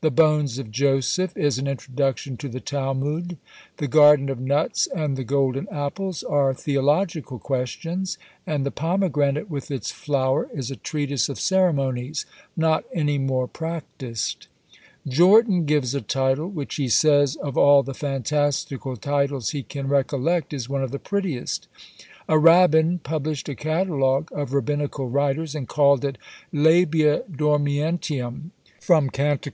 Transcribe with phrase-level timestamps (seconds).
[0.00, 3.38] "The Bones of Joseph" is an introduction to the Talmud.
[3.76, 9.70] "The Garden of Nuts," and "The Golden Apples," are theological questions; and "The Pomegranate with
[9.70, 14.48] its Flower," is a treatise of ceremonies, not any more practised.
[15.06, 20.52] Jortin gives a title, which he says of all the fantastical titles he can recollect
[20.52, 21.68] is one of the prettiest.
[22.28, 26.18] A rabbin published a catalogue of rabbinical writers, and called it
[26.52, 28.50] Labia Dormientium,
[28.80, 29.46] from Cantic.